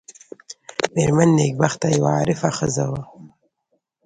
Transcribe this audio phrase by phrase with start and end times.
[0.93, 3.01] مېرمن نېکبخته یوه عارفه ښځه وه.